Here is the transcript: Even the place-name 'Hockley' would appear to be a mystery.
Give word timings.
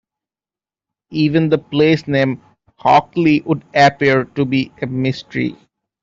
Even 1.11 1.49
the 1.49 1.59
place-name 1.59 2.41
'Hockley' 2.79 3.41
would 3.45 3.63
appear 3.75 4.23
to 4.25 4.45
be 4.45 4.71
a 4.81 4.87
mystery. 4.87 5.55